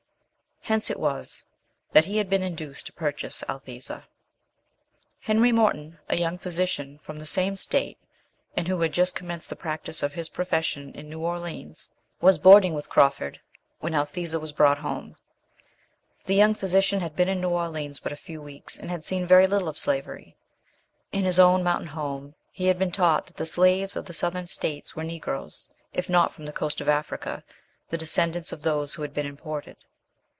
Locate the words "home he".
21.89-22.67